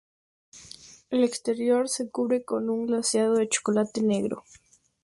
El 1.11 1.23
exterior 1.23 1.87
se 1.87 2.09
cubre 2.09 2.43
con 2.43 2.71
un 2.71 2.87
glaseado 2.87 3.35
de 3.35 3.47
chocolate 3.47 4.01
negro. 4.01 4.43